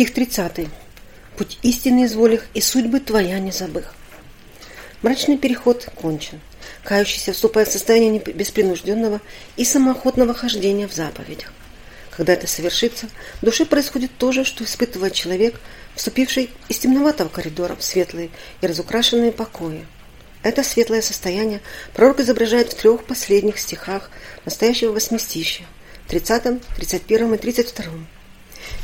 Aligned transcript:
Стих 0.00 0.14
30. 0.14 0.66
Путь 1.36 1.58
истины 1.60 2.06
изволих, 2.06 2.46
и 2.54 2.62
судьбы 2.62 3.00
твоя 3.00 3.38
не 3.38 3.52
забых. 3.52 3.94
Мрачный 5.02 5.36
переход 5.36 5.90
кончен. 5.94 6.40
Кающийся 6.84 7.34
вступает 7.34 7.68
в 7.68 7.72
состояние 7.72 8.18
беспринужденного 8.18 9.20
и 9.58 9.64
самоохотного 9.66 10.32
хождения 10.32 10.88
в 10.88 10.94
заповедях. 10.94 11.52
Когда 12.16 12.32
это 12.32 12.46
совершится, 12.46 13.10
в 13.42 13.44
душе 13.44 13.66
происходит 13.66 14.10
то 14.16 14.32
же, 14.32 14.46
что 14.46 14.64
испытывает 14.64 15.12
человек, 15.12 15.60
вступивший 15.94 16.48
из 16.70 16.78
темноватого 16.78 17.28
коридора 17.28 17.76
в 17.76 17.84
светлые 17.84 18.30
и 18.62 18.66
разукрашенные 18.66 19.32
покои. 19.32 19.84
Это 20.42 20.62
светлое 20.62 21.02
состояние 21.02 21.60
пророк 21.92 22.20
изображает 22.20 22.72
в 22.72 22.74
трех 22.74 23.04
последних 23.04 23.58
стихах 23.58 24.10
настоящего 24.46 24.92
восьмистища, 24.92 25.64
30, 26.08 26.62
31 26.74 27.34
и 27.34 27.36
32. 27.36 27.84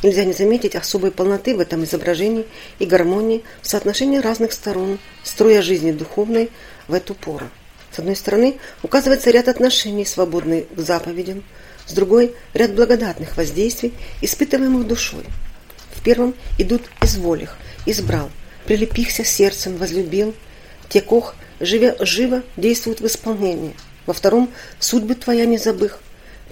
Нельзя 0.02 0.24
не 0.24 0.32
заметить 0.32 0.76
особой 0.76 1.10
полноты 1.10 1.56
в 1.56 1.60
этом 1.60 1.84
изображении 1.84 2.46
и 2.78 2.86
гармонии 2.86 3.44
в 3.62 3.68
соотношении 3.68 4.18
разных 4.18 4.52
сторон, 4.52 4.98
строя 5.22 5.62
жизни 5.62 5.92
духовной 5.92 6.50
в 6.88 6.94
эту 6.94 7.14
пору. 7.14 7.48
С 7.90 7.98
одной 7.98 8.16
стороны, 8.16 8.56
указывается 8.82 9.30
ряд 9.30 9.48
отношений, 9.48 10.04
свободный 10.04 10.66
к 10.74 10.78
заповедям, 10.78 11.42
с 11.86 11.92
другой– 11.92 12.34
ряд 12.54 12.74
благодатных 12.74 13.36
воздействий, 13.36 13.94
испытываемых 14.20 14.86
душой. 14.86 15.24
В 15.94 16.02
первом 16.02 16.34
идут 16.58 16.82
«изволих», 17.00 17.56
«избрал», 17.86 18.30
«прилепихся 18.66 19.24
сердцем», 19.24 19.76
«возлюбил», 19.76 20.34
«текох», 20.88 21.36
живя, 21.58 21.96
«живо» 22.00 22.42
действует 22.56 23.00
в 23.00 23.06
исполнении. 23.06 23.74
Во 24.04 24.12
втором 24.12 24.50
«судьбы 24.78 25.14
твоя 25.14 25.46
не 25.46 25.58
забых», 25.58 26.00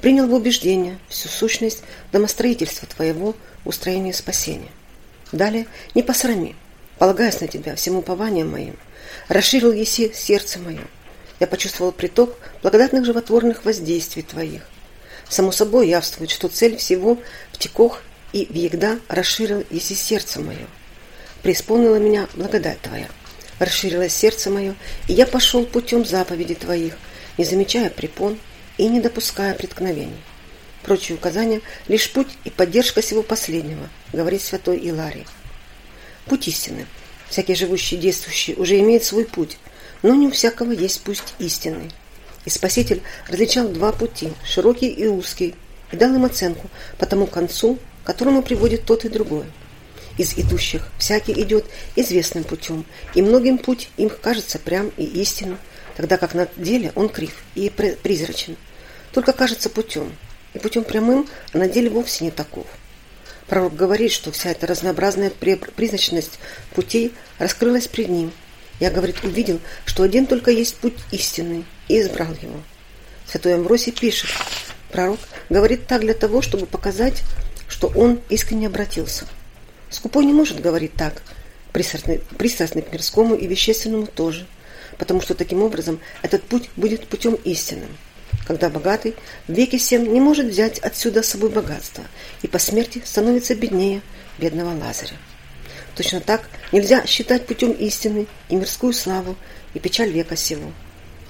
принял 0.01 0.27
в 0.27 0.35
убеждение 0.35 0.99
всю 1.09 1.29
сущность 1.29 1.83
домостроительства 2.13 2.89
твоего, 2.89 3.35
устроения 3.65 4.13
спасения. 4.13 4.71
Далее 5.33 5.67
«не 5.95 6.03
посрами», 6.03 6.55
полагаясь 6.99 7.41
на 7.41 7.49
тебя 7.49 7.75
всему 7.75 8.01
упованием 8.01 8.51
моим, 8.51 8.77
расширил 9.29 9.73
еси 9.73 10.13
сердце 10.15 10.59
мое, 10.59 10.83
я 11.41 11.47
почувствовал 11.47 11.93
приток 11.93 12.37
благодатных 12.63 13.05
животворных 13.05 13.65
воздействий 13.65 14.23
Твоих. 14.23 14.63
Само 15.29 15.53
собой 15.53 15.89
явствует, 15.89 16.31
что 16.31 16.49
цель 16.49 16.77
всего 16.77 17.19
в 17.53 17.59
текох 17.59 18.03
и 18.33 18.47
в 18.47 18.55
егда 18.55 18.99
расширил 19.09 19.65
еси 19.71 19.95
сердце 19.95 20.41
мое. 20.41 20.67
Преисполнила 21.43 21.97
меня 21.97 22.29
благодать 22.35 22.81
Твоя. 22.81 23.09
Расширилось 23.59 24.15
сердце 24.15 24.51
мое, 24.51 24.75
и 25.09 25.13
я 25.13 25.27
пошел 25.27 25.65
путем 25.65 26.05
заповедей 26.05 26.55
Твоих, 26.55 26.95
не 27.39 27.45
замечая 27.45 27.91
препон 27.91 28.39
и 28.79 28.89
не 28.89 29.01
допуская 29.01 29.55
преткновений. 29.55 30.23
Прочие 30.83 31.17
указания– 31.17 31.61
лишь 31.89 32.11
путь 32.13 32.29
и 32.45 32.51
поддержка 32.51 33.01
всего 33.01 33.23
последнего, 33.23 33.89
говорит 34.13 34.43
святой 34.43 34.79
Иларий. 34.79 35.27
Путь 36.27 36.49
истины. 36.49 36.87
Всякий 37.29 37.55
живущий 37.55 37.97
и 37.97 38.01
действующий 38.01 38.55
уже 38.55 38.79
имеет 38.81 39.05
свой 39.05 39.25
путь– 39.25 39.59
но 40.05 40.15
не 40.15 40.27
у 40.27 40.31
всякого 40.31 40.73
есть 40.73 41.01
путь 41.01 41.23
истинный. 41.39 41.91
И 42.45 42.51
Спаситель 42.51 43.01
различал 43.27 43.69
два 43.69 43.91
пути, 43.91 44.35
широкий 44.45 44.89
и 44.89 45.07
узкий, 45.07 45.55
и 45.91 45.97
дал 45.97 46.15
им 46.15 46.27
оценку 46.27 46.69
по 46.99 47.07
тому 47.07 47.27
концу, 47.27 47.79
к 48.03 48.07
которому 48.07 48.43
приводит 48.43 48.85
тот 48.85 49.07
и 49.07 49.09
другой. 49.09 49.47
Из 50.19 50.37
идущих 50.37 50.91
всякий 50.99 51.33
идет 51.33 51.65
известным 51.97 52.45
путем, 52.45 52.85
и 53.15 53.23
многим 53.23 53.57
путь 53.57 53.89
им 53.97 54.11
кажется 54.11 54.59
прям 54.59 54.91
и 54.99 55.05
истинным, 55.05 55.59
тогда 55.97 56.17
как 56.17 56.35
на 56.35 56.49
деле 56.57 56.93
он 56.95 57.09
крив 57.09 57.43
и 57.55 57.71
призрачен. 57.71 58.57
Только 59.13 59.33
кажется 59.33 59.71
путем, 59.71 60.13
и 60.53 60.59
путем 60.59 60.85
прямым, 60.85 61.29
а 61.53 61.59
на 61.59 61.69
деле 61.69 61.91
вовсе 61.91 62.25
не 62.25 62.31
таков. 62.31 62.67
Пророк 63.47 63.77
говорит, 63.77 64.13
что 64.13 64.33
вся 64.33 64.51
эта 64.51 64.67
разнообразная 64.67 65.31
призрачность 65.31 66.39
путей 66.75 67.13
раскрылась 67.39 67.89
пред 67.89 68.09
ним– 68.09 68.33
я, 68.81 68.91
говорит, 68.91 69.23
увидел, 69.23 69.61
что 69.85 70.03
один 70.03 70.27
только 70.27 70.51
есть 70.51 70.77
путь 70.77 70.95
истинный, 71.13 71.65
и 71.89 72.01
избрал 72.01 72.33
его. 72.43 72.61
Святой 73.27 73.55
Амвросий 73.55 73.93
пишет, 73.93 74.31
пророк 74.91 75.21
говорит 75.49 75.87
так 75.87 76.01
для 76.01 76.15
того, 76.15 76.43
чтобы 76.43 76.67
показать, 76.67 77.23
что 77.69 77.89
он 77.95 78.21
искренне 78.29 78.67
обратился. 78.67 79.27
Скупой 79.91 80.25
не 80.25 80.33
может 80.33 80.61
говорить 80.61 80.95
так, 80.95 81.23
пристрастный, 81.73 82.21
пристрастный 82.37 82.83
к 82.83 82.93
мирскому 82.93 83.35
и 83.37 83.47
вещественному 83.47 84.07
тоже, 84.07 84.47
потому 84.99 85.21
что 85.21 85.35
таким 85.35 85.63
образом 85.63 86.01
этот 86.23 86.43
путь 86.45 86.71
будет 86.77 87.07
путем 87.09 87.35
истинным. 87.45 87.91
Когда 88.47 88.69
богатый 88.69 89.15
в 89.49 89.53
веке 89.53 89.79
всем 89.79 90.13
не 90.13 90.21
может 90.21 90.47
взять 90.47 90.79
отсюда 90.79 91.23
с 91.23 91.29
собой 91.29 91.51
богатство 91.51 92.05
и 92.43 92.49
по 92.49 92.59
смерти 92.59 93.03
становится 93.05 93.55
беднее 93.55 94.03
бедного 94.39 94.77
Лазаря. 94.79 95.17
Точно 95.97 96.21
так 96.21 96.49
нельзя 96.73 97.07
считать 97.07 97.47
путем 97.47 97.71
истины 97.73 98.27
и 98.49 98.57
мирскую 98.57 98.93
славу, 98.93 99.37
и 99.75 99.79
печаль 99.79 100.11
века 100.11 100.37
сего. 100.37 100.73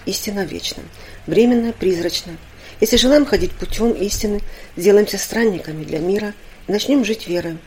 Истина 0.06 0.44
вечна, 0.44 0.82
временная, 1.26 1.72
призрачна. 1.72 2.36
Если 2.80 2.96
желаем 2.96 3.26
ходить 3.26 3.52
путем 3.52 3.92
истины, 3.92 4.40
сделаемся 4.76 5.18
странниками 5.18 5.84
для 5.84 5.98
мира 5.98 6.34
и 6.66 6.72
начнем 6.72 7.04
жить 7.04 7.28
верой. 7.28 7.58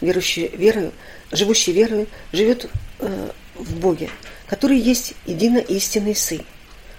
Верующий 0.00 0.48
верою, 0.48 0.92
живущий 1.32 1.72
верою 1.72 2.06
живет 2.32 2.68
э, 2.98 3.30
в 3.54 3.76
Боге, 3.78 4.10
который 4.46 4.78
есть 4.78 5.14
едино 5.26 5.58
истинный 5.58 6.14
Сын, 6.14 6.42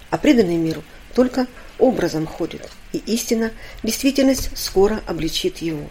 а 0.09 0.17
преданный 0.17 0.57
миру 0.57 0.83
только 1.13 1.47
образом 1.77 2.25
ходит, 2.25 2.69
и 2.93 2.97
истина, 2.97 3.51
действительность 3.83 4.49
скоро 4.57 5.01
обличит 5.07 5.59
его. 5.59 5.89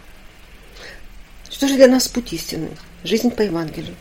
Что 1.51 1.69
же 1.69 1.77
для 1.77 1.89
нас 1.89 2.09
путь 2.09 2.33
истины? 2.33 2.71
Жизнь 3.05 3.31
по 3.31 3.43
Евангелию. 3.43 3.95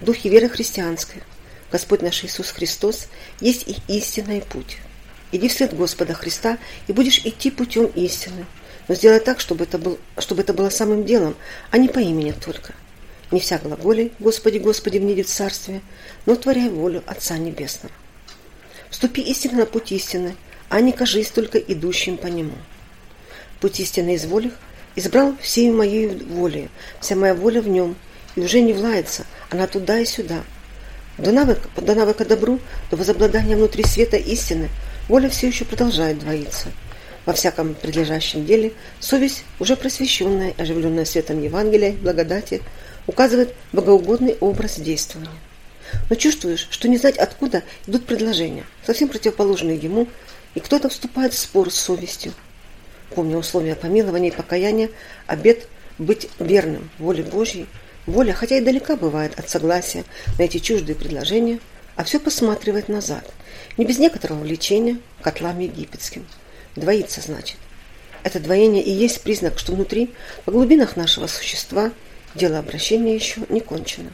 В 0.00 0.04
духе 0.04 0.28
веры 0.28 0.48
христианской. 0.48 1.22
Господь 1.70 2.02
наш 2.02 2.24
Иисус 2.24 2.50
Христос 2.50 3.08
есть 3.40 3.68
и 3.68 3.76
истинный 3.88 4.40
путь. 4.40 4.78
Иди 5.32 5.48
вслед 5.48 5.76
Господа 5.76 6.14
Христа 6.14 6.58
и 6.86 6.92
будешь 6.92 7.18
идти 7.18 7.50
путем 7.50 7.86
истины. 7.86 8.46
Но 8.88 8.94
сделай 8.94 9.20
так, 9.20 9.40
чтобы 9.40 9.64
это, 9.64 9.78
был, 9.78 9.98
чтобы 10.18 10.42
это 10.42 10.52
было 10.52 10.70
самым 10.70 11.04
делом, 11.04 11.36
а 11.70 11.78
не 11.78 11.88
по 11.88 11.98
имени 11.98 12.32
только. 12.32 12.74
Не 13.30 13.40
вся 13.40 13.58
глаголей 13.58 14.12
«Господи, 14.20 14.58
Господи, 14.58 14.98
мне 14.98 15.22
в 15.22 15.26
царствие», 15.26 15.82
но 16.26 16.36
творяй 16.36 16.68
волю 16.68 17.02
Отца 17.06 17.36
Небесного. 17.38 17.92
Вступи 18.90 19.20
истинно 19.20 19.58
на 19.58 19.66
путь 19.66 19.90
истины, 19.92 20.36
а 20.68 20.80
не 20.80 20.92
кажись 20.92 21.30
только 21.30 21.58
идущим 21.58 22.16
по 22.16 22.28
нему. 22.28 22.54
Путь 23.60 23.80
истины 23.80 24.16
изволих 24.16 24.52
избрал 24.94 25.34
всей 25.40 25.70
моей 25.70 26.06
волей, 26.06 26.68
вся 27.00 27.16
моя 27.16 27.34
воля 27.34 27.60
в 27.60 27.68
нем, 27.68 27.96
и 28.36 28.40
уже 28.40 28.60
не 28.60 28.72
влается, 28.72 29.26
она 29.50 29.66
туда 29.66 29.98
и 29.98 30.04
сюда. 30.04 30.44
До 31.18 31.32
навыка, 31.32 31.68
до 31.80 31.94
навыка 31.94 32.24
добру, 32.24 32.60
до 32.90 32.96
возобладания 32.96 33.56
внутри 33.56 33.84
света 33.84 34.16
истины, 34.16 34.68
воля 35.08 35.28
все 35.28 35.48
еще 35.48 35.64
продолжает 35.64 36.18
двоиться. 36.18 36.68
Во 37.24 37.32
всяком 37.32 37.74
предлежащем 37.74 38.46
деле 38.46 38.72
совесть, 39.00 39.44
уже 39.58 39.76
просвещенная, 39.76 40.54
оживленная 40.58 41.04
светом 41.04 41.42
Евангелия 41.42 41.92
благодати, 41.92 42.62
указывает 43.06 43.54
богоугодный 43.72 44.36
образ 44.40 44.78
действования. 44.78 45.30
Но 46.10 46.16
чувствуешь, 46.16 46.66
что 46.70 46.88
не 46.88 46.98
знать 46.98 47.16
откуда 47.16 47.62
идут 47.86 48.06
предложения, 48.06 48.64
совсем 48.84 49.08
противоположные 49.08 49.76
ему, 49.76 50.08
и 50.54 50.60
кто-то 50.60 50.88
вступает 50.88 51.32
в 51.32 51.38
спор 51.38 51.70
с 51.70 51.76
совестью, 51.76 52.32
помня 53.14 53.36
условия 53.36 53.76
помилования 53.76 54.30
и 54.30 54.34
покаяния, 54.34 54.90
обет 55.26 55.68
быть 55.98 56.28
верным 56.38 56.90
воле 56.98 57.22
Божьей, 57.22 57.66
воля, 58.06 58.32
хотя 58.32 58.56
и 58.56 58.60
далека 58.60 58.96
бывает 58.96 59.38
от 59.38 59.48
согласия 59.48 60.04
на 60.38 60.42
эти 60.42 60.58
чуждые 60.58 60.96
предложения, 60.96 61.60
а 61.94 62.04
все 62.04 62.20
посматривает 62.20 62.88
назад, 62.88 63.24
не 63.76 63.84
без 63.84 63.98
некоторого 63.98 64.40
влечения 64.40 64.98
котлам 65.22 65.58
египетским. 65.58 66.26
Двоится, 66.74 67.20
значит. 67.20 67.56
Это 68.22 68.40
двоение 68.40 68.82
и 68.82 68.90
есть 68.90 69.22
признак, 69.22 69.58
что 69.58 69.72
внутри, 69.72 70.12
по 70.44 70.52
глубинах 70.52 70.96
нашего 70.96 71.26
существа, 71.26 71.92
дело 72.34 72.58
обращения 72.58 73.14
еще 73.14 73.42
не 73.48 73.60
кончено. 73.60 74.12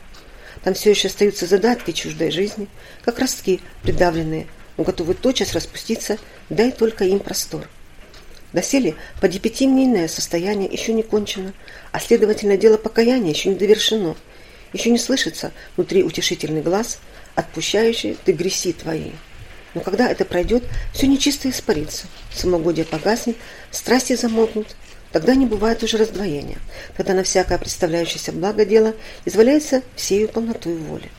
Там 0.62 0.74
все 0.74 0.90
еще 0.90 1.08
остаются 1.08 1.46
задатки 1.46 1.90
чуждой 1.92 2.30
жизни, 2.30 2.68
как 3.04 3.18
ростки, 3.18 3.60
придавленные, 3.82 4.46
но 4.76 4.84
готовы 4.84 5.14
тотчас 5.14 5.54
распуститься, 5.54 6.18
дай 6.48 6.70
только 6.70 7.04
им 7.04 7.18
простор– 7.18 7.68
Доселе 8.52 8.96
подепетимнейное 9.20 10.08
состояние 10.08 10.70
еще 10.70 10.92
не 10.92 11.02
кончено, 11.02 11.54
а 11.90 12.00
следовательно 12.00 12.56
дело 12.56 12.76
покаяния 12.76 13.30
еще 13.30 13.48
не 13.48 13.54
довершено. 13.54 14.14
Еще 14.72 14.90
не 14.90 14.98
слышится 14.98 15.52
внутри 15.76 16.02
утешительный 16.02 16.62
глаз, 16.62 16.98
отпущающий 17.34 18.16
ты 18.24 18.32
греси 18.32 18.72
твои. 18.72 19.12
Но 19.74 19.80
когда 19.80 20.10
это 20.10 20.24
пройдет, 20.26 20.64
все 20.92 21.06
нечисто 21.06 21.48
испарится, 21.48 22.06
самогодие 22.32 22.84
погаснет, 22.84 23.36
страсти 23.70 24.16
замолкнут, 24.16 24.76
тогда 25.12 25.34
не 25.34 25.46
бывает 25.46 25.82
уже 25.82 25.98
раздвоения, 25.98 26.58
тогда 26.96 27.14
на 27.14 27.22
всякое 27.22 27.58
представляющееся 27.58 28.32
благо 28.32 28.64
дело 28.64 28.94
изваляется 29.24 29.82
всею 29.96 30.28
полнотой 30.28 30.76
воли. 30.76 31.10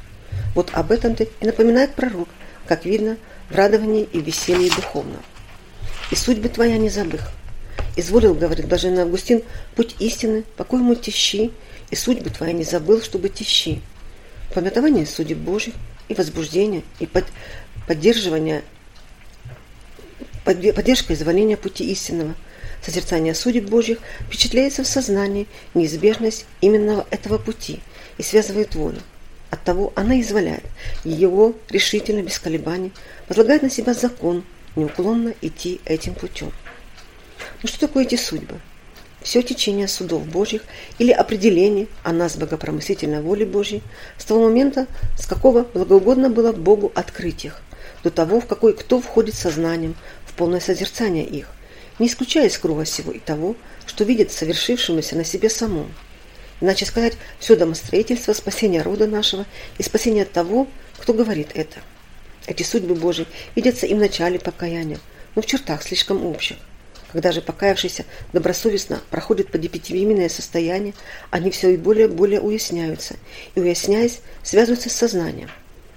Вот 0.55 0.69
об 0.73 0.91
этом-то 0.91 1.23
и 1.23 1.45
напоминает 1.45 1.93
пророк, 1.93 2.29
как 2.67 2.85
видно 2.85 3.17
в 3.49 3.55
радовании 3.55 4.07
и 4.11 4.19
веселье 4.19 4.69
духовного 4.69 5.21
и 6.13 6.15
судьбы 6.15 6.47
твоя 6.47 6.77
не 6.77 6.89
забых. 6.89 7.31
Изволил, 7.95 8.35
говорит 8.35 8.67
блаженный 8.67 9.01
Августин, 9.01 9.41
путь 9.75 9.95
истины, 9.97 10.43
по 10.57 10.63
коему 10.63 10.93
тещи, 10.93 11.51
и 11.89 11.95
судьбы 11.95 12.29
твои 12.29 12.53
не 12.53 12.63
забыл, 12.63 13.01
чтобы 13.01 13.29
тищи. 13.29 13.81
Пометование 14.53 15.07
судеб 15.07 15.39
Божьих 15.39 15.73
и 16.09 16.13
возбуждение, 16.13 16.83
и 16.99 17.07
под, 17.07 17.25
поддерживание, 17.87 18.63
под, 20.45 20.75
поддержка 20.75 21.15
изволения 21.15 21.57
пути 21.57 21.91
истинного, 21.91 22.35
созерцание 22.83 23.33
судеб 23.33 23.65
Божьих 23.65 23.99
впечатляется 24.27 24.83
в 24.83 24.87
сознании 24.87 25.47
неизбежность 25.73 26.45
именно 26.61 27.05
этого 27.09 27.37
пути 27.37 27.79
и 28.17 28.23
связывает 28.23 28.75
волю. 28.75 28.99
Оттого 29.49 29.93
она 29.95 30.19
изволяет 30.19 30.63
его 31.03 31.53
решительно, 31.69 32.23
без 32.23 32.39
колебаний, 32.39 32.91
возлагает 33.29 33.61
на 33.61 33.69
себя 33.69 33.93
закон, 33.93 34.43
неуклонно 34.75 35.33
идти 35.41 35.79
этим 35.85 36.15
путем. 36.15 36.51
Но 37.61 37.69
что 37.69 37.79
такое 37.79 38.03
эти 38.03 38.15
судьбы? 38.15 38.59
Все 39.21 39.41
течение 39.41 39.87
судов 39.87 40.25
Божьих 40.25 40.63
или 40.97 41.11
определение 41.11 41.87
о 42.03 42.11
нас 42.11 42.35
богопромыслительной 42.35 43.21
воли 43.21 43.45
Божьей 43.45 43.81
с 44.17 44.25
того 44.25 44.43
момента, 44.43 44.85
с 45.17 45.25
какого 45.25 45.63
благоугодно 45.63 46.29
было 46.29 46.51
Богу 46.51 46.91
открыть 46.93 47.45
их, 47.45 47.61
до 48.03 48.09
того, 48.09 48.41
в 48.41 48.47
какой 48.47 48.73
кто 48.73 48.99
входит 48.99 49.35
сознанием 49.35 49.95
в 50.25 50.33
полное 50.33 50.59
созерцание 50.59 51.25
их, 51.25 51.47
не 51.99 52.07
исключая 52.07 52.47
из 52.47 52.57
всего 52.57 53.11
и 53.11 53.19
того, 53.19 53.55
что 53.85 54.03
видит 54.03 54.31
совершившемуся 54.31 55.15
на 55.15 55.23
себе 55.23 55.49
самом. 55.49 55.93
Иначе 56.61 56.85
сказать, 56.85 57.17
все 57.39 57.55
домостроительство 57.55 58.33
спасения 58.33 58.81
рода 58.81 59.07
нашего 59.07 59.45
и 59.77 59.83
спасения 59.83 60.25
того, 60.25 60.67
кто 60.97 61.13
говорит 61.13 61.49
это. 61.53 61.79
Эти 62.45 62.63
судьбы 62.63 62.95
Божьи 62.95 63.25
видятся 63.55 63.85
и 63.85 63.93
в 63.93 63.97
начале 63.97 64.39
покаяния, 64.39 64.99
но 65.35 65.41
в 65.41 65.45
чертах 65.45 65.83
слишком 65.83 66.25
общих. 66.25 66.57
Когда 67.11 67.31
же 67.31 67.41
покаявшийся 67.41 68.05
добросовестно 68.33 69.01
проходит 69.11 69.51
под 69.51 69.63
эпидемийное 69.63 70.29
состояние, 70.29 70.95
они 71.29 71.51
все 71.51 71.69
и 71.69 71.77
более 71.77 72.07
и 72.07 72.09
более 72.09 72.41
уясняются, 72.41 73.17
и, 73.53 73.59
уясняясь, 73.59 74.21
связываются 74.41 74.89
с 74.89 74.95
сознанием, 74.95 75.49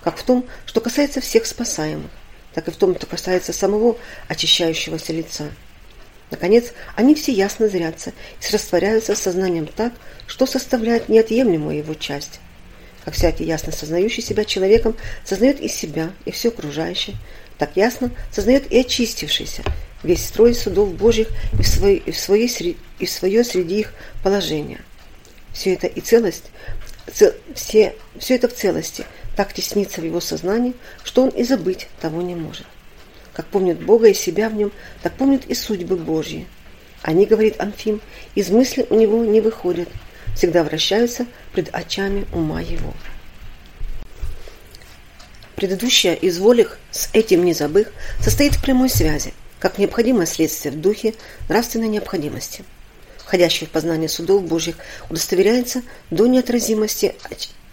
как 0.03 0.19
в 0.19 0.23
том, 0.25 0.47
что 0.67 0.81
касается 0.83 1.23
всех 1.23 1.47
спасаемых, 1.47 2.11
так 2.53 2.69
и 2.69 2.71
в 2.71 2.77
том, 2.77 2.95
что 2.97 3.07
касается 3.07 3.55
самого 3.55 3.97
очищающегося 4.29 5.15
лица. 5.15 5.51
Наконец, 6.31 6.73
они 6.97 7.15
все 7.15 7.33
ясно 7.33 7.69
зрятся 7.69 8.13
и 8.41 8.53
растворяются 8.53 9.15
сознанием 9.15 9.67
так, 9.67 9.93
что 10.27 10.47
составляет 10.47 11.09
неотъемлемую 11.09 11.79
его 11.79 11.95
часть. 11.95 12.41
Как 13.05 13.15
всякий 13.15 13.45
ясно 13.45 13.71
сознающий 13.71 14.23
себя 14.23 14.45
человеком 14.45 14.97
сознает 15.25 15.61
и 15.61 15.69
себя, 15.69 16.11
и 16.25 16.33
все 16.33 16.49
окружающее, 16.49 17.17
так 17.59 17.77
ясно 17.77 18.11
сознает 18.33 18.71
и 18.73 18.81
очистившийся, 18.81 19.63
весь 20.03 20.27
строй 20.27 20.55
судов 20.55 20.93
Божьих 20.95 21.29
и 21.59 21.63
в, 21.63 21.69
свой, 21.69 21.97
и 21.97 22.11
в, 22.11 22.19
своей, 22.19 22.77
и 22.99 23.07
в 23.07 23.11
свое 23.11 23.45
среди 23.45 23.81
их 23.81 23.93
положение. 24.25 24.81
Все 25.53 25.75
это 25.75 25.87
и 25.87 26.01
целость, 26.01 26.51
цел, 27.13 27.33
все, 27.55 27.95
все 28.19 28.35
это 28.35 28.49
в 28.49 28.55
целости 28.55 29.05
так 29.37 29.53
теснится 29.53 30.01
в 30.01 30.05
его 30.05 30.21
сознании, 30.21 30.75
что 31.05 31.23
он 31.23 31.29
и 31.29 31.45
забыть 31.45 31.89
того 32.01 32.21
не 32.23 32.35
может. 32.35 32.67
Как 33.37 33.45
помнит 33.49 33.79
Бога 33.79 34.09
и 34.09 34.15
себя 34.15 34.49
в 34.49 34.55
нем, 34.55 34.73
так 35.03 35.13
помнит 35.13 35.45
и 35.45 35.55
судьбы 35.55 35.97
Божьи. 35.97 36.47
Они, 37.03 37.27
говорит 37.27 37.61
Анфим, 37.61 38.01
из 38.35 38.49
мысли 38.49 38.87
у 38.89 38.99
него 38.99 39.23
не 39.27 39.43
выходят, 39.43 39.91
всегда 40.35 40.65
вращаются 40.65 41.27
пред 41.53 41.69
очами 41.71 42.27
ума 42.33 42.63
его. 42.63 42.95
Предыдущее 45.55 46.17
из 46.17 46.39
волих 46.39 46.79
с 46.91 47.11
этим 47.13 47.45
не 47.45 47.53
забых 47.53 47.93
состоит 48.21 48.55
в 48.55 48.63
прямой 48.63 48.89
связи– 48.89 49.35
как 49.61 49.77
необходимое 49.77 50.25
следствие 50.25 50.73
в 50.73 50.81
духе 50.81 51.15
нравственной 51.51 51.89
необходимости. 51.89 52.65
Входящий 53.19 53.67
в 53.67 53.71
познание 53.71 54.09
судов 54.09 54.45
Божьих 54.45 54.77
удостоверяется 55.11 55.83
до 56.11 56.27
неотразимости 56.27 57.15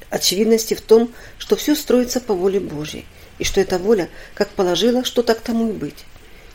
очевидности 0.10 0.74
в 0.74 0.82
том, 0.82 1.14
что 1.38 1.56
все 1.56 1.74
строится 1.76 2.20
по 2.20 2.34
воле 2.34 2.60
Божьей, 2.60 3.06
и 3.44 3.46
что 3.46 3.60
эта 3.60 3.78
воля 3.78 4.08
как 4.36 4.48
положила, 4.52 5.04
что 5.04 5.22
так 5.22 5.42
тому 5.42 5.70
и 5.70 5.74
быть. 5.74 6.06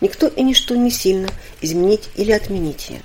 Никто 0.00 0.26
и 0.26 0.42
ничто 0.42 0.74
не 0.74 0.90
сильно 0.90 1.28
изменить 1.60 2.08
или 2.16 2.32
отменить 2.32 2.88
ее. 2.88 3.02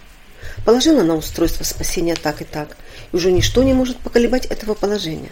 Положила 0.63 1.01
на 1.03 1.17
устройство 1.17 1.65
спасения 1.65 2.15
так 2.15 2.41
и 2.41 2.45
так, 2.45 2.77
и 3.11 3.15
уже 3.17 3.29
ничто 3.33 3.61
не 3.61 3.73
может 3.73 3.97
поколебать 3.97 4.45
этого 4.45 4.73
положения. 4.73 5.31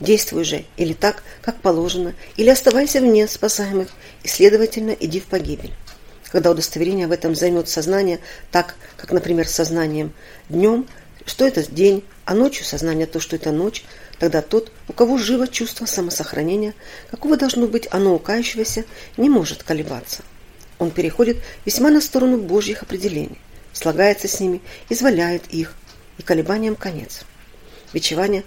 Действуй 0.00 0.44
же 0.44 0.64
или 0.78 0.94
так, 0.94 1.22
как 1.42 1.60
положено, 1.60 2.14
или 2.38 2.48
оставайся 2.48 3.02
вне 3.02 3.28
спасаемых, 3.28 3.88
и, 4.22 4.28
следовательно, 4.28 4.96
иди 4.98 5.20
в 5.20 5.24
погибель 5.24 5.72
когда 6.32 6.50
удостоверение 6.50 7.06
в 7.06 7.12
этом 7.12 7.36
займет 7.36 7.68
сознание, 7.68 8.18
так 8.50 8.74
как, 8.96 9.12
например, 9.12 9.46
сознанием 9.46 10.12
днем, 10.48 10.88
что 11.26 11.46
это 11.46 11.62
день, 11.70 12.02
а 12.24 12.34
ночью 12.34 12.64
сознание 12.64 13.06
то, 13.06 13.20
что 13.20 13.36
это 13.36 13.52
ночь, 13.52 13.84
тогда 14.18 14.42
тот, 14.42 14.72
у 14.88 14.92
кого 14.92 15.18
живо 15.18 15.48
чувство 15.48 15.86
самосохранения, 15.86 16.74
какого 17.10 17.36
должно 17.36 17.66
быть 17.66 17.88
оно 17.90 18.14
у 18.14 18.22
не 19.16 19.28
может 19.28 19.62
колебаться. 19.62 20.22
Он 20.78 20.90
переходит 20.90 21.38
весьма 21.64 21.90
на 21.90 22.00
сторону 22.00 22.38
Божьих 22.38 22.82
определений, 22.82 23.38
слагается 23.72 24.28
с 24.28 24.40
ними, 24.40 24.60
изваляет 24.88 25.46
их, 25.48 25.74
и 26.18 26.22
колебаниям 26.22 26.76
конец. 26.76 27.22
Бичевание, 27.92 28.44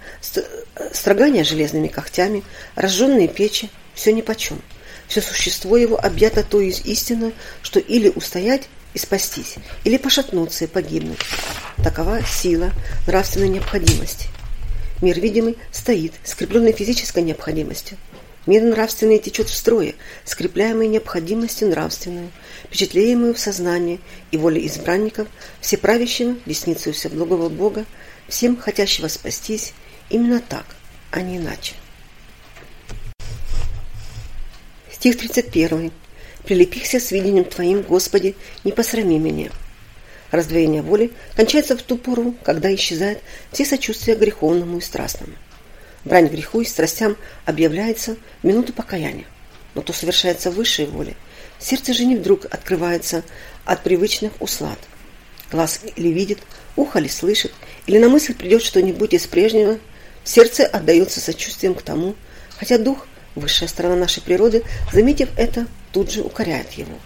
строгание 0.92 1.44
железными 1.44 1.88
когтями, 1.88 2.44
разжженные 2.74 3.28
печи– 3.28 3.70
все 3.94 4.12
нипочем– 4.12 4.62
все 5.08 5.22
существо 5.22 5.76
его 5.76 5.98
объято 5.98 6.44
той 6.44 6.68
из 6.68 6.84
истины, 6.84 7.32
что 7.62 7.80
или 7.80 8.10
устоять 8.10 8.68
и 8.94 8.98
спастись, 8.98 9.56
или 9.84 9.96
пошатнуться 9.96 10.64
и 10.64 10.68
погибнуть. 10.68 11.18
Такова 11.82 12.20
сила 12.22 12.70
нравственной 13.06 13.48
необходимости. 13.48 14.28
Мир 15.00 15.20
видимый 15.20 15.56
стоит, 15.70 16.12
скрепленный 16.24 16.72
физической 16.72 17.22
необходимостью. 17.22 17.96
Мир 18.46 18.62
нравственный 18.62 19.18
течет 19.18 19.48
в 19.48 19.54
строе, 19.54 19.94
скрепляемый 20.24 20.88
необходимостью 20.88 21.68
нравственную, 21.68 22.30
впечатляемую 22.64 23.34
в 23.34 23.38
сознании 23.38 24.00
и 24.30 24.38
воле 24.38 24.66
избранников, 24.66 25.28
всеправящего, 25.60 26.34
десницею 26.46 26.94
благого 27.12 27.48
Бога, 27.48 27.84
всем 28.26 28.56
хотящего 28.56 29.08
спастись, 29.08 29.74
именно 30.08 30.40
так, 30.40 30.64
а 31.10 31.20
не 31.20 31.36
иначе. 31.36 31.74
Стих 34.90 35.18
31. 35.18 35.92
«Прилепихся 36.44 36.98
с 36.98 37.12
видением 37.12 37.44
Твоим, 37.44 37.82
Господи, 37.82 38.34
не 38.64 38.72
посрами 38.72 39.18
меня». 39.18 39.50
Раздвоение 40.30 40.82
воли 40.82 41.12
кончается 41.36 41.76
в 41.76 41.82
ту 41.82 41.96
пору, 41.96 42.34
когда 42.42 42.74
исчезает 42.74 43.20
все 43.52 43.64
сочувствия 43.64 44.14
греховному 44.14 44.78
и 44.78 44.82
страстному. 44.82 45.32
Брань 46.04 46.28
греху 46.28 46.60
и 46.60 46.64
страстям 46.64 47.16
объявляется 47.44 48.16
в 48.42 48.46
минуту 48.46 48.72
покаяния, 48.72 49.26
но 49.74 49.82
то 49.82 49.92
совершается 49.92 50.50
в 50.50 50.54
высшей 50.54 50.86
воле. 50.86 51.14
Сердце 51.58 51.92
же 51.92 52.04
не 52.04 52.16
вдруг 52.16 52.44
открывается 52.44 53.24
от 53.64 53.82
привычных 53.82 54.32
услад. 54.40 54.78
Глаз 55.50 55.80
или 55.96 56.08
видит, 56.08 56.38
ухо 56.76 56.98
ли 56.98 57.08
слышит, 57.08 57.52
или 57.86 57.98
на 57.98 58.08
мысль 58.08 58.34
придет 58.34 58.62
что-нибудь 58.62 59.14
из 59.14 59.26
прежнего, 59.26 59.78
сердце 60.24 60.66
отдается 60.66 61.20
сочувствием 61.20 61.74
к 61.74 61.82
тому, 61.82 62.14
хотя 62.58 62.78
дух– 62.78 63.06
Высшая 63.38 63.68
сторона 63.68 63.94
нашей 63.94 64.22
природы, 64.22 64.64
заметив 64.92 65.28
это, 65.36 65.66
тут 65.92 66.10
же 66.10 66.22
укоряет 66.22 66.72
его. 66.72 66.98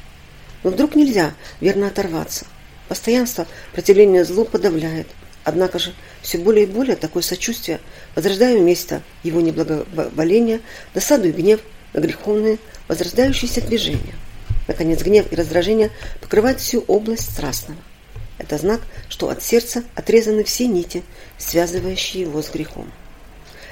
Но 0.62 0.71
вдруг 0.71 0.95
нельзя 0.95 1.35
верно 1.61 1.88
оторваться. 1.88 2.47
Постоянство 2.93 3.47
противления 3.73 4.23
злу 4.23 4.45
подавляет. 4.45 5.07
Однако 5.45 5.79
же 5.79 5.95
все 6.21 6.37
более 6.37 6.65
и 6.65 6.69
более 6.69 6.95
такое 6.95 7.23
сочувствие, 7.23 7.81
возрождая 8.15 8.59
вместо 8.59 9.01
его 9.23 9.41
неблаговоления, 9.41 10.61
досаду 10.93 11.27
и 11.27 11.33
гнев 11.33 11.61
на 11.95 12.01
греховные, 12.01 12.59
возрождающиеся 12.89 13.63
движения. 13.63 14.13
Наконец, 14.69 15.01
гнев 15.03 15.25
и 15.33 15.37
раздражение 15.37 15.91
покрывают 16.21 16.61
всю 16.61 16.81
область 16.81 17.33
страстного. 17.33 17.81
Это 18.37 18.59
знак, 18.59 18.83
что 19.09 19.31
от 19.31 19.43
сердца 19.43 19.85
отрезаны 19.95 20.45
все 20.45 20.67
нити, 20.67 21.03
связывающие 21.39 22.25
его 22.25 22.43
с 22.43 22.51
грехом. 22.51 22.93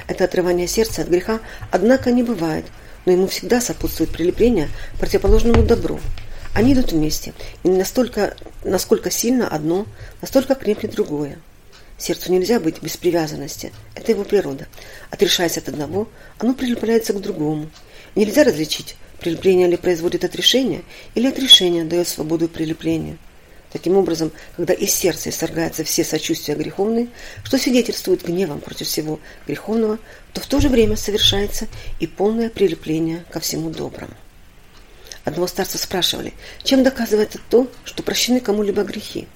Это 0.09 0.25
отрывание 0.25 0.67
сердца 0.67 1.03
от 1.03 1.09
греха, 1.09 1.41
однако, 1.71 2.11
не 2.11 2.23
бывает, 2.23 2.65
но 3.05 3.13
ему 3.13 3.27
всегда 3.27 3.61
сопутствует 3.61 4.13
прилепление 4.13 4.71
к 4.95 5.01
противоположному 5.01 5.63
добру. 5.63 6.01
Они 6.55 6.73
идут 6.75 6.93
вместе, 6.93 7.33
и 7.63 7.69
настолько, 7.69 8.37
насколько 8.65 9.11
сильно 9.11 9.49
одно, 9.49 9.87
настолько 10.21 10.55
крепнет 10.55 10.93
другое. 10.93 11.39
Сердцу 11.97 12.33
нельзя 12.33 12.59
быть 12.59 12.83
без 12.83 12.97
привязанности, 12.97 13.73
это 13.95 14.13
его 14.13 14.25
природа. 14.25 14.67
Отрешаясь 15.11 15.59
от 15.59 15.69
одного, 15.69 16.09
оно 16.39 16.55
прилепляется 16.55 17.13
к 17.13 17.21
другому. 17.21 17.71
Нельзя 18.17 18.43
различить, 18.43 18.97
прилепление 19.21 19.69
ли 19.69 19.77
производит 19.77 20.25
отрешение, 20.25 20.83
или 21.15 21.29
отрешение 21.29 21.85
дает 21.85 22.09
свободу 22.09 22.49
прилеплению. 22.49 23.19
Таким 23.71 23.97
образом, 23.97 24.33
когда 24.57 24.75
из 24.75 24.93
сердца 24.93 25.31
исторгаются 25.31 25.85
все 25.85 26.03
сочувствия 26.03 26.57
греховные, 26.57 27.09
что 27.45 27.57
свидетельствует 27.57 28.25
гневом 28.25 28.61
против 28.61 28.89
всего 28.89 29.21
греховного, 29.47 29.99
то 30.33 30.41
в 30.41 30.47
то 30.47 30.59
же 30.61 30.69
время 30.69 30.97
совершается 30.97 31.69
и 32.01 32.09
полное 32.09 32.51
прилепление 32.51 33.25
ко 33.31 33.39
всему 33.39 33.71
доброму. 33.71 34.15
Одного 35.25 35.47
старца 35.47 35.79
спрашивали, 35.79 36.33
чем 36.63 36.83
доказывает 36.83 37.35
это 37.35 37.45
то, 37.51 37.71
что 37.85 38.03
прощены 38.03 38.41
кому-либо 38.41 38.83
грехи. 38.83 39.29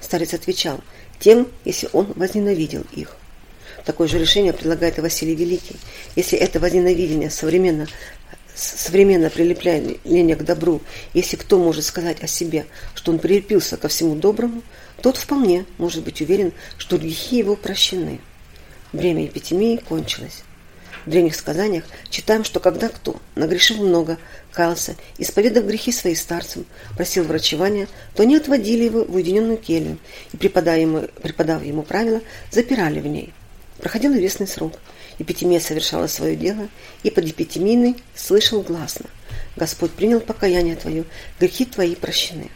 Старец 0.00 0.34
отвечал, 0.34 0.80
тем, 1.18 1.48
если 1.64 1.88
он 1.92 2.12
возненавидел 2.16 2.84
их. 2.92 3.16
Такое 3.84 4.08
же 4.08 4.18
решение 4.18 4.52
предлагает 4.52 4.98
и 4.98 5.00
Василий 5.00 5.34
Великий. 5.34 5.76
Если 6.16 6.38
это 6.38 6.60
возненавидение 6.60 7.30
современно 7.30 7.88
современно 8.54 9.30
прилепление 9.30 10.36
к 10.36 10.42
добру, 10.44 10.82
если 11.14 11.36
кто 11.36 11.58
может 11.58 11.84
сказать 11.84 12.22
о 12.22 12.26
себе, 12.26 12.66
что 12.94 13.10
он 13.10 13.18
прилепился 13.18 13.78
ко 13.78 13.88
всему 13.88 14.14
доброму, 14.14 14.62
тот 15.00 15.16
вполне 15.16 15.64
может 15.78 16.04
быть 16.04 16.20
уверен, 16.20 16.52
что 16.76 16.98
грехи 16.98 17.38
его 17.38 17.56
прощены. 17.56 18.20
Время 18.92 19.26
эпидемии 19.26 19.78
кончилось. 19.78 20.44
В 21.04 21.10
древних 21.10 21.34
сказаниях 21.34 21.84
читаем, 22.10 22.44
что 22.44 22.60
когда 22.60 22.88
кто 22.88 23.16
нагрешил 23.34 23.78
много, 23.84 24.18
каялся, 24.52 24.94
исповедав 25.18 25.66
грехи 25.66 25.90
своим 25.90 26.14
старцам, 26.14 26.64
просил 26.96 27.24
врачевания, 27.24 27.88
то 28.14 28.22
они 28.22 28.36
отводили 28.36 28.84
его 28.84 29.04
в 29.04 29.14
уединенную 29.16 29.56
келью 29.56 29.98
и, 30.32 30.36
преподав 30.36 30.78
ему, 30.78 31.08
ему 31.64 31.82
правила, 31.82 32.20
запирали 32.50 33.00
в 33.00 33.06
ней. 33.06 33.32
Проходил 33.78 34.14
известный 34.14 34.46
срок. 34.46 34.74
Епитемия 35.18 35.58
совершала 35.58 36.06
свое 36.06 36.36
дело, 36.36 36.68
и 37.02 37.10
под 37.10 37.24
епитемийной 37.24 37.96
слышал 38.14 38.62
гласно. 38.62 39.06
Господь 39.56 39.90
принял 39.90 40.20
покаяние 40.20 40.76
твое, 40.76 41.04
грехи 41.40 41.64
твои 41.64 41.96
прощены. 41.96 42.48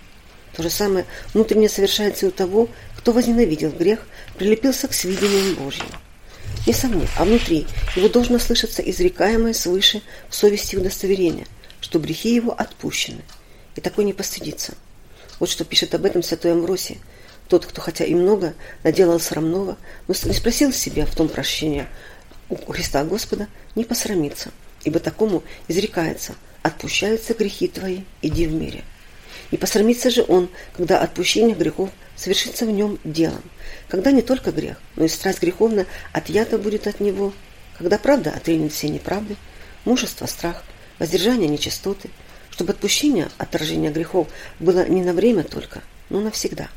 То 0.55 0.63
же 0.63 0.71
самое 0.71 1.05
внутренне 1.35 1.69
совершается 1.69 2.27
и 2.27 2.29
у 2.29 2.33
того, 2.33 2.69
кто 2.97 3.13
возненавидел 3.13 3.71
грех, 3.71 4.07
прилепился 4.39 4.87
к 4.87 4.95
свидениям 4.95 5.55
Божьим. 5.57 5.87
Несомненно, 6.67 7.09
а 7.17 7.25
внутри 7.25 7.65
его 7.95 8.09
должно 8.09 8.41
слышаться 8.41 8.83
изрекаемое 8.83 9.53
свыше 9.53 10.03
в 10.29 10.35
совести 10.35 10.75
удостоверение, 10.75 11.47
что 11.81 12.01
грехи 12.01 12.35
его 12.35 12.53
отпущены, 12.53 13.23
и 13.77 13.81
такой 13.81 14.05
не 14.05 14.13
постыдится. 14.13 14.75
Вот 15.39 15.49
что 15.49 15.65
пишет 15.65 15.95
об 15.95 16.05
этом 16.05 16.25
святой 16.25 16.53
Амвросий. 16.53 16.99
Тот, 17.49 17.65
кто 17.67 17.81
хотя 17.81 18.05
и 18.05 18.15
много 18.15 18.55
наделал 18.83 19.21
срамного, 19.21 19.77
но 20.09 20.15
не 20.25 20.33
спросил 20.33 20.73
себя 20.73 21.07
в 21.07 21.15
том 21.15 21.29
прощения 21.29 21.89
у 22.49 22.57
Христа 22.57 23.05
Господа, 23.05 23.47
не 23.77 23.85
посрамится, 23.85 24.51
ибо 24.83 24.99
такому 24.99 25.45
изрекается 25.69 26.35
«отпущаются 26.63 27.35
грехи 27.35 27.69
твои, 27.69 28.01
иди 28.23 28.47
в 28.47 28.53
мире». 28.53 28.83
И 29.53 29.57
посрамится 29.57 30.11
же 30.11 30.25
он, 30.27 30.49
когда 30.77 31.01
отпущение 31.01 31.55
грехов 31.55 31.91
совершится 32.17 32.67
в 32.67 32.71
нем 32.71 32.99
делом, 33.05 33.43
когда 33.89 34.11
не 34.11 34.23
только 34.23 34.53
грех, 34.53 34.81
но 34.97 35.05
и 35.05 35.09
страсть 35.09 35.41
греховная 35.41 35.87
отъята 36.13 36.59
будет 36.59 36.87
от 36.87 37.01
него, 37.01 37.33
когда 37.79 37.99
правда 37.99 38.31
отринет 38.31 38.73
все 38.73 38.89
неправды, 38.89 39.37
мужество, 39.85 40.27
страх, 40.27 40.63
воздержание 40.99 41.49
нечистоты, 41.49 42.11
чтобы 42.51 42.73
отпущение 42.73 43.29
отражения 43.39 43.91
грехов 43.91 44.29
было 44.59 44.89
не 44.89 45.05
на 45.05 45.13
время 45.13 45.45
только, 45.45 45.83
но 46.09 46.21
навсегда. 46.21 46.69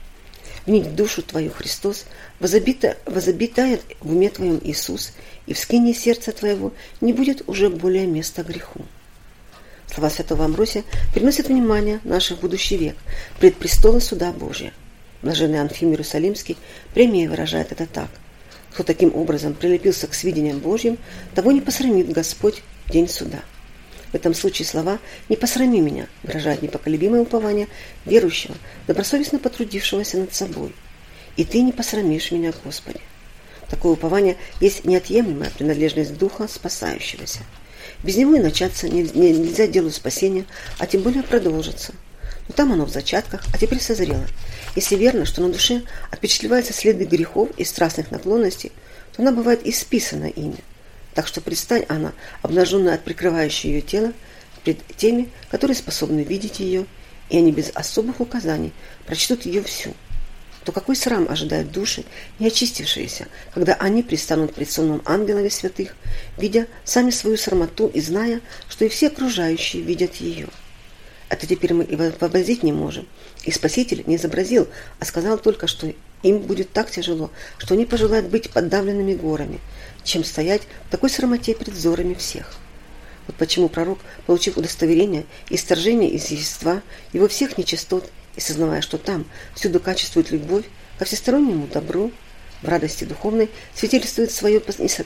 Вник 0.65 0.89
душу 0.89 1.23
твою 1.23 1.51
Христос, 1.51 2.05
возобита, 2.39 2.97
возобитает 3.05 3.81
в 4.01 4.11
уме 4.11 4.29
твоем 4.29 4.59
Иисус, 4.63 5.13
и 5.47 5.53
в 5.53 5.59
скине 5.59 5.93
сердца 5.93 6.31
твоего 6.31 6.73
не 7.01 7.13
будет 7.13 7.47
уже 7.47 7.69
более 7.69 8.05
места 8.05 8.43
греху. 8.43 8.85
Слова 9.87 10.09
святого 10.09 10.45
Амбросия 10.45 10.83
приносят 11.13 11.47
внимание 11.47 11.99
наших 12.03 12.39
будущий 12.39 12.77
век, 12.77 12.95
пред 13.39 13.55
престола 13.55 13.99
суда 13.99 14.31
Божия. 14.31 14.73
Блаженный 15.21 15.59
Анфим 15.59 15.89
Иерусалимский 15.89 16.57
прямее 16.93 17.29
выражает 17.29 17.71
это 17.71 17.85
так. 17.85 18.09
Кто 18.71 18.83
таким 18.83 19.15
образом 19.15 19.53
прилепился 19.53 20.07
к 20.07 20.13
свидениям 20.13 20.59
Божьим, 20.59 20.97
того 21.35 21.51
не 21.51 21.61
посрамит 21.61 22.11
Господь 22.11 22.61
в 22.85 22.91
день 22.91 23.09
суда. 23.09 23.39
В 24.11 24.15
этом 24.15 24.33
случае 24.33 24.65
слова 24.65 24.99
«не 25.27 25.35
посрами 25.35 25.77
меня» 25.79 26.07
выражают 26.23 26.61
непоколебимое 26.61 27.21
упование 27.21 27.67
верующего, 28.05 28.55
добросовестно 28.87 29.39
потрудившегося 29.39 30.17
над 30.17 30.33
собой. 30.33 30.73
«И 31.35 31.43
ты 31.43 31.61
не 31.61 31.71
посрамишь 31.71 32.31
меня, 32.31 32.53
Господи». 32.63 32.99
Такое 33.69 33.93
упование 33.93 34.37
есть 34.61 34.85
неотъемлемая 34.85 35.51
принадлежность 35.51 36.17
Духа 36.17 36.47
спасающегося. 36.47 37.39
Без 38.03 38.17
него 38.17 38.35
и 38.35 38.39
начаться 38.39 38.89
нельзя 38.89 39.67
делу 39.67 39.91
спасения, 39.91 40.45
а 40.79 40.87
тем 40.87 41.01
более 41.01 41.21
продолжиться. 41.21 41.93
Но 42.47 42.55
там 42.55 42.73
оно 42.73 42.85
в 42.85 42.89
зачатках, 42.89 43.43
а 43.53 43.57
теперь 43.59 43.79
созрело. 43.79 44.25
Если 44.75 44.95
верно, 44.95 45.25
что 45.25 45.41
на 45.41 45.49
душе 45.49 45.83
отпечатлеваются 46.11 46.73
следы 46.73 47.05
грехов 47.05 47.49
и 47.57 47.63
страстных 47.63 48.11
наклонностей, 48.11 48.71
то 49.15 49.21
она 49.21 49.31
бывает 49.31 49.65
исписана 49.65 50.25
ими. 50.25 50.57
Так 51.13 51.27
что 51.27 51.41
предстань 51.41 51.85
она, 51.89 52.13
обнаженная 52.41 52.95
от 52.95 53.03
прикрывающего 53.03 53.71
ее 53.71 53.81
тела, 53.81 54.13
пред 54.63 54.79
теми, 54.97 55.29
которые 55.49 55.75
способны 55.75 56.21
видеть 56.21 56.59
ее, 56.59 56.85
и 57.29 57.37
они 57.37 57.51
без 57.51 57.71
особых 57.73 58.19
указаний 58.19 58.73
прочтут 59.05 59.45
ее 59.45 59.63
всю. 59.63 59.93
То 60.65 60.71
какой 60.71 60.95
срам 60.95 61.25
ожидает 61.29 61.71
души, 61.71 62.03
не 62.37 62.47
очистившиеся, 62.47 63.27
когда 63.53 63.73
они 63.75 64.03
пристанут 64.03 64.53
пред 64.53 64.69
сонмом 64.69 65.01
ангелов 65.05 65.51
святых, 65.51 65.95
видя 66.37 66.67
сами 66.83 67.11
свою 67.11 67.37
срамоту 67.37 67.87
и 67.87 68.01
зная, 68.01 68.41
что 68.67 68.85
и 68.85 68.89
все 68.89 69.07
окружающие 69.07 69.81
видят 69.81 70.15
ее. 70.15 70.47
Это 71.29 71.45
теперь 71.45 71.73
мы 71.73 71.83
и 71.83 71.95
вообразить 71.95 72.63
не 72.63 72.73
можем. 72.73 73.07
И 73.43 73.51
Спаситель 73.51 74.03
не 74.07 74.15
изобразил, 74.15 74.67
а 74.99 75.05
сказал 75.05 75.37
только, 75.37 75.67
что 75.67 75.93
им 76.23 76.39
будет 76.39 76.71
так 76.71 76.89
тяжело, 76.89 77.29
что 77.59 77.75
они 77.75 77.85
пожелают 77.85 78.27
быть 78.27 78.49
подавленными 78.49 79.13
горами, 79.13 79.59
чем 80.03 80.23
стоять 80.23 80.63
в 80.87 80.91
такой 80.91 81.09
срамоте 81.09 81.55
пред 81.55 81.73
взорами 81.73 82.15
всех. 82.15 82.55
Вот 83.27 83.35
почему 83.35 83.69
пророк, 83.69 83.99
получив 84.25 84.57
удостоверение 84.57 85.25
и 85.49 85.57
сторжение 85.57 86.09
из 86.09 86.25
естества 86.31 86.81
его 87.13 87.27
всех 87.27 87.59
нечистот, 87.59 88.09
и 88.35 88.41
сознавая, 88.41 88.81
что 88.81 88.97
там 88.97 89.25
всюду 89.53 89.79
качествует 89.79 90.31
любовь 90.31 90.65
ко 90.97 91.05
всестороннему 91.05 91.67
добру, 91.67 92.11
в 92.61 92.67
радости 92.67 93.03
духовной 93.03 93.49
свидетельствует 93.75 94.31
свое 94.31 94.61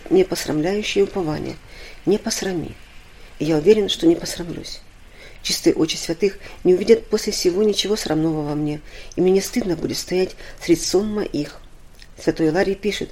непосрамляющее 0.09 1.03
упование 1.03 1.57
«Не 2.05 2.17
посрами». 2.17 2.75
И 3.39 3.45
я 3.45 3.57
уверен, 3.57 3.89
что 3.89 4.07
не 4.07 4.15
посрамлюсь. 4.15 4.81
Чистые 5.43 5.75
очи 5.75 5.97
святых 5.97 6.39
не 6.63 6.73
увидят 6.73 7.05
после 7.07 7.33
всего 7.33 7.63
ничего 7.63 7.97
срамного 7.97 8.47
во 8.47 8.55
мне, 8.55 8.79
и 9.17 9.21
мне 9.21 9.33
не 9.33 9.41
стыдно 9.41 9.75
будет 9.75 9.97
стоять 9.97 10.37
среди 10.61 10.79
сонма 10.79 11.23
их. 11.23 11.59
Святой 12.17 12.49
Ларий 12.49 12.75
пишет, 12.75 13.09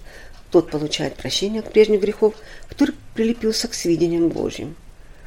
тот 0.49 0.71
получает 0.71 1.15
прощение 1.15 1.59
от 1.59 1.71
прежних 1.71 1.99
грехов, 1.99 2.33
который 2.69 2.95
прилепился 3.13 3.67
к 3.67 3.73
свидениям 3.73 4.29
Божьим. 4.29 4.77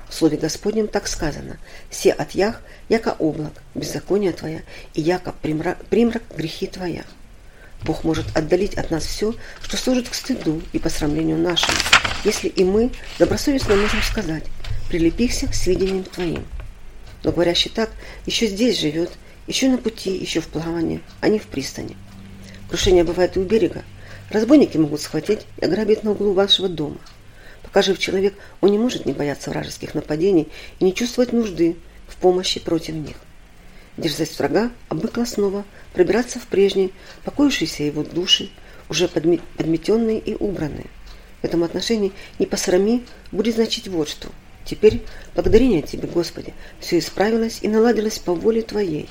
В 0.09 0.15
Слове 0.15 0.39
Господнем 0.39 0.89
так 0.89 1.07
сказано, 1.07 1.59
«Все 1.91 2.11
от 2.11 2.33
ях, 2.33 2.63
яко 2.89 3.15
облак, 3.19 3.53
беззаконие 3.75 4.33
Твоя, 4.33 4.63
и 4.95 5.03
яко 5.03 5.35
примрак, 5.43 5.85
примрак 5.87 6.23
грехи 6.35 6.67
Твоя». 6.67 7.05
Бог 7.83 8.05
может 8.05 8.35
отдалить 8.35 8.77
от 8.77 8.91
нас 8.91 9.05
все, 9.05 9.35
что 9.61 9.77
служит 9.77 10.09
к 10.09 10.15
стыду 10.15 10.63
и 10.73 10.79
посрамлению 10.79 11.37
нашему, 11.37 11.77
если 12.25 12.49
и 12.49 12.65
мы 12.65 12.91
добросовестно 13.19 13.77
можем 13.77 14.03
сказать 14.03 14.45
«прилепихся 14.89 15.49
к 15.49 15.55
свидениям 15.55 16.05
Твоим». 16.05 16.47
Но 17.25 17.33
говорящий 17.33 17.71
так 17.71 17.91
еще 18.27 18.47
здесь 18.47 18.79
живет, 18.79 19.11
еще 19.47 19.69
на 19.69 19.79
пути, 19.79 20.15
еще 20.15 20.41
в 20.41 20.49
плавании, 20.49 21.01
а 21.21 21.29
не 21.29 21.39
в 21.39 21.47
пристани. 21.47 21.97
Крушение 22.69 23.03
бывает 23.03 23.37
и 23.37 23.41
у 23.41 23.45
берега. 23.45 23.83
Разбойники 24.31 24.77
могут 24.77 25.01
схватить 25.01 25.41
и 25.59 25.65
ограбить 25.65 26.05
на 26.05 26.13
углу 26.13 26.35
вашего 26.35 26.69
дома. 26.69 26.99
Пока 27.63 27.83
жив 27.83 27.99
человек, 27.99 28.35
он 28.61 28.71
не 28.71 28.79
может 28.79 29.07
не 29.07 29.15
бояться 29.15 29.51
вражеских 29.51 29.95
нападений 29.95 30.49
и 30.79 30.85
не 30.85 30.95
чувствовать 30.95 31.33
нужды 31.33 31.77
в 32.09 32.17
помощи 32.17 32.61
против 32.61 32.95
них. 32.95 33.17
Дерзость 33.97 34.39
врага 34.39 34.71
обыкла 34.89 35.25
снова 35.25 35.65
пробираться 35.95 36.39
в 36.39 36.47
прежние, 36.47 36.91
покоившиеся 37.25 37.85
его 37.85 38.03
души, 38.03 38.51
уже 38.91 39.09
подметенные 39.09 40.19
и 40.19 40.35
убранные. 40.35 40.87
В 41.41 41.45
этом 41.45 41.65
отношении 41.65 42.13
«не 42.39 42.47
посрами» 42.47 43.05
будет 43.31 43.55
значить 43.55 43.89
вот 43.89 44.09
что– 44.09 44.29
Теперь, 44.65 45.03
благодарение 45.35 45.83
Тебе, 45.83 46.09
Господи, 46.09 46.55
все 46.81 46.99
исправилось 46.99 47.59
и 47.63 47.69
наладилось 47.69 48.19
по 48.19 48.35
воле 48.35 48.63
Твоей. 48.63 49.09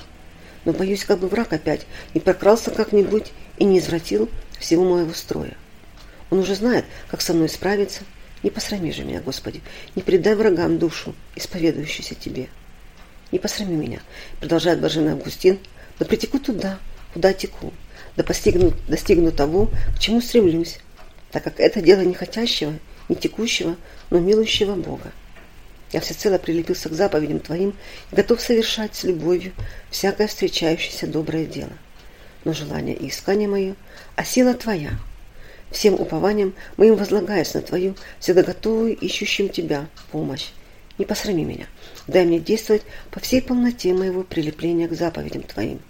Но 0.64 0.72
боюсь, 0.72 1.04
как 1.04 1.18
бы 1.18 1.28
враг 1.28 1.52
опять 1.52 1.86
не 2.14 2.20
прокрался 2.20 2.70
как-нибудь 2.70 3.32
и 3.58 3.64
не 3.64 3.78
извратил 3.78 4.28
всего 4.58 4.84
моего 4.84 5.12
строя. 5.12 5.56
Он 6.30 6.38
уже 6.38 6.54
знает, 6.54 6.84
как 7.10 7.20
со 7.20 7.34
мной 7.34 7.48
справиться. 7.48 8.02
Не 8.42 8.50
посрами 8.50 8.90
же 8.90 9.04
меня, 9.04 9.20
Господи, 9.20 9.62
не 9.94 10.02
предай 10.02 10.34
врагам 10.34 10.78
душу, 10.78 11.14
исповедующуюся 11.36 12.14
Тебе. 12.14 12.48
Не 13.30 13.38
посрами 13.38 13.74
меня, 13.74 14.00
продолжает 14.40 14.80
блаженный 14.80 15.12
Августин, 15.12 15.58
да 15.98 16.04
притеку 16.04 16.38
туда, 16.38 16.78
куда 17.12 17.32
теку, 17.32 17.72
да 18.16 18.24
постигну, 18.24 18.72
достигну 18.88 19.32
того, 19.32 19.70
к 19.96 19.98
чему 19.98 20.20
стремлюсь, 20.20 20.78
так 21.30 21.42
как 21.42 21.60
это 21.60 21.80
дело 21.80 22.02
не 22.02 22.14
хотящего, 22.14 22.74
не 23.08 23.16
текущего, 23.16 23.76
но 24.10 24.18
милующего 24.18 24.74
Бога. 24.74 25.12
Я 25.92 26.00
всецело 26.00 26.38
прилепился 26.38 26.88
к 26.88 26.92
заповедям 26.92 27.40
Твоим 27.40 27.74
и 28.10 28.16
готов 28.16 28.40
совершать 28.40 28.94
с 28.94 29.04
любовью 29.04 29.52
всякое 29.90 30.26
встречающееся 30.26 31.06
доброе 31.06 31.46
дело. 31.46 31.72
Но 32.44 32.52
желание 32.52 32.96
и 32.96 33.08
искание 33.08 33.48
мое, 33.48 33.74
а 34.16 34.24
сила 34.24 34.54
Твоя. 34.54 34.98
Всем 35.70 35.94
упованием 35.94 36.54
моим 36.76 36.96
возлагаясь 36.96 37.54
на 37.54 37.62
Твою, 37.62 37.96
всегда 38.20 38.42
готовую 38.42 38.96
ищущим 38.96 39.48
Тебя 39.48 39.86
помощь. 40.10 40.50
Не 40.98 41.04
посрами 41.04 41.42
меня, 41.42 41.66
дай 42.06 42.24
мне 42.24 42.38
действовать 42.38 42.82
по 43.10 43.18
всей 43.18 43.42
полноте 43.42 43.92
моего 43.92 44.22
прилепления 44.22 44.86
к 44.86 44.92
заповедям 44.92 45.42
Твоим. 45.42 45.80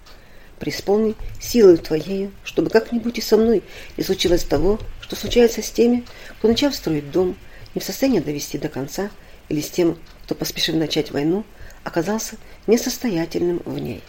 преисполни 0.59 1.15
силою 1.41 1.77
Твоею, 1.77 2.33
чтобы 2.43 2.71
как-нибудь 2.71 3.19
и 3.19 3.21
со 3.21 3.37
мной 3.37 3.63
не 3.99 4.05
случилось 4.05 4.45
того, 4.45 4.79
что 5.03 5.17
случается 5.17 5.61
с 5.61 5.71
теми, 5.71 6.05
кто, 6.39 6.49
начав 6.49 6.75
строить 6.75 7.11
дом, 7.11 7.37
не 7.75 7.81
в 7.83 7.85
состоянии 7.85 8.21
довести 8.21 8.57
до 8.57 8.69
конца, 8.69 9.11
или 9.49 9.61
с 9.61 9.71
тем, 9.71 9.99
кто, 10.25 10.35
поспешив 10.35 10.75
начать 10.77 11.11
войну, 11.11 11.45
оказался 11.83 12.37
несостоятельным 12.67 13.61
в 13.65 13.79
ней. 13.79 14.03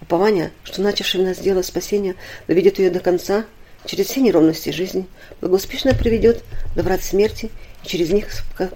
Упование, 0.00 0.52
что 0.64 0.82
начавший 0.82 1.20
в 1.20 1.24
нас 1.24 1.38
дело 1.38 1.62
спасения 1.62 2.16
доведет 2.46 2.78
ее 2.78 2.90
до 2.90 3.00
конца, 3.00 3.44
через 3.84 4.06
все 4.06 4.20
неровности 4.20 4.70
жизни, 4.70 5.06
благоуспешно 5.40 5.94
приведет 5.94 6.44
до 6.74 6.82
врат 6.82 7.02
смерти 7.02 7.50
и 7.84 7.86
через 7.86 8.10
них 8.10 8.28
к 8.56 8.70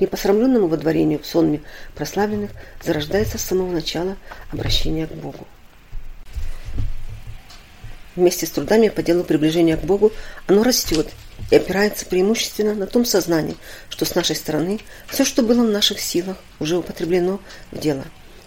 непосрамленному 0.00 0.66
водворению 0.66 1.18
в 1.18 1.26
сонме 1.26 1.60
прославленных 1.94 2.50
зарождается 2.82 3.38
с 3.38 3.42
самого 3.42 3.70
начала 3.70 4.16
обращение 4.50 5.06
к 5.06 5.12
Богу. 5.12 5.46
Вместе 8.16 8.46
с 8.46 8.50
трудами 8.50 8.88
по 8.88 9.02
делу 9.02 9.24
приближения 9.24 9.76
к 9.76 9.84
Богу 9.84 10.12
оно 10.46 10.62
растет 10.62 11.08
и 11.50 11.56
опирается 11.56 12.06
преимущественно 12.06 12.74
на 12.74 12.86
том 12.86 13.04
сознании, 13.04 13.56
что 13.88 14.04
с 14.04 14.14
нашей 14.14 14.36
стороны 14.36 14.80
все, 15.08 15.24
что 15.24 15.42
было 15.42 15.62
в 15.62 15.70
наших 15.70 16.00
силах, 16.00 16.36
уже 16.58 16.76
употреблено 16.78 17.40
в 17.72 17.78
дело. 17.78 18.04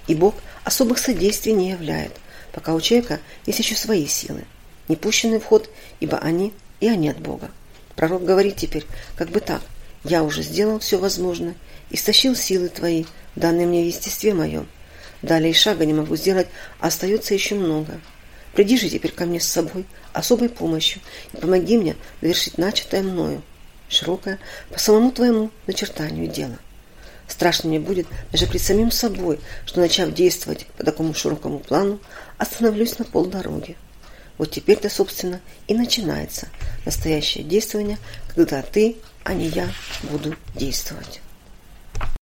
И 0.07 0.15
Бог 0.15 0.35
особых 0.63 1.00
содействий 1.00 1.53
не 1.53 1.71
являет, 1.71 2.13
пока 2.51 2.73
у 2.73 2.81
человека 2.81 3.19
есть 3.45 3.59
еще 3.59 3.75
свои 3.75 4.07
силы, 4.07 4.45
не 4.88 4.95
пущенные 4.95 5.39
в 5.39 5.45
ход, 5.45 5.69
ибо 6.00 6.17
они 6.17 6.53
и 6.79 6.88
они 6.88 7.09
от 7.09 7.19
Бога. 7.19 7.50
Пророк 7.95 8.25
говорит 8.25 8.57
теперь, 8.57 8.85
как 9.15 9.29
бы 9.29 9.39
так, 9.39 9.62
«Я 10.03 10.23
уже 10.23 10.41
сделал 10.41 10.79
все 10.79 10.97
возможное, 10.97 11.55
истощил 11.89 12.35
силы 12.35 12.67
твои, 12.67 13.05
данные 13.35 13.67
мне 13.67 13.83
в 13.83 13.88
естестве 13.88 14.33
моем. 14.33 14.67
Далее 15.21 15.53
шага 15.53 15.85
не 15.85 15.93
могу 15.93 16.17
сделать, 16.17 16.47
а 16.79 16.88
остается 16.88 17.33
еще 17.33 17.55
много. 17.55 18.01
Приди 18.53 18.77
же 18.77 18.89
теперь 18.89 19.12
ко 19.12 19.25
мне 19.25 19.39
с 19.39 19.48
собой, 19.48 19.86
особой 20.13 20.50
помощью, 20.50 21.01
и 21.33 21.38
помоги 21.38 21.77
мне 21.77 21.95
завершить 22.22 22.57
начатое 22.57 23.01
мною, 23.01 23.41
широкое, 23.89 24.39
по 24.69 24.79
самому 24.79 25.12
твоему 25.12 25.50
начертанию 25.65 26.27
дело. 26.27 26.57
Страшно 27.27 27.69
мне 27.69 27.79
будет 27.79 28.05
даже 28.31 28.45
пред 28.45 28.62
самим 28.62 28.91
собой, 28.91 29.39
что, 29.65 29.79
начав 29.79 30.13
действовать 30.13 30.67
по 30.77 30.83
такому 30.83 31.15
широкому 31.15 31.60
плану, 31.60 32.00
остановлюсь 32.38 33.00
на 33.00 33.05
полдороги. 33.05 33.75
Вот 34.38 34.51
теперь-то, 34.51 34.89
собственно, 34.89 35.41
и 35.67 35.74
начинается 35.74 36.50
настоящее 36.86 37.43
действование, 37.43 37.98
когда 38.36 38.62
ты, 38.62 38.98
а 39.24 39.33
не 39.33 39.48
я, 39.48 39.67
буду 40.03 40.36
действовать. 40.53 41.23